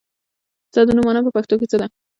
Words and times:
ستا 0.69 0.81
د 0.87 0.89
نوم 0.97 1.05
مانا 1.07 1.21
په 1.25 1.31
پښتو 1.35 1.55
کې 1.59 1.65
څه 1.71 1.77
ده؟ 1.81 1.87